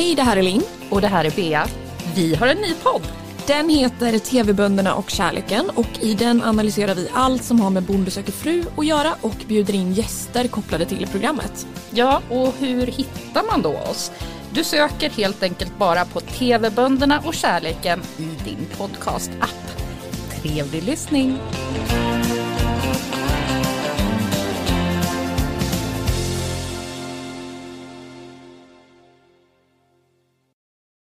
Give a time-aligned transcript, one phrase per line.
[0.00, 0.62] Hej, det här är Linn.
[0.90, 1.66] Och det här är Bea.
[2.14, 3.02] Vi har en ny podd.
[3.46, 8.10] Den heter TV-bönderna och kärleken och i den analyserar vi allt som har med Bonde
[8.10, 11.66] söker fru att göra och bjuder in gäster kopplade till programmet.
[11.90, 14.12] Ja, och hur hittar man då oss?
[14.52, 19.80] Du söker helt enkelt bara på TV-bönderna och kärleken i din podcast-app.
[20.42, 21.38] Trevlig lyssning!